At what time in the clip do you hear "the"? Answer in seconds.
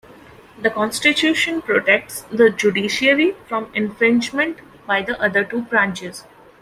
0.59-0.71, 2.31-2.49, 5.03-5.21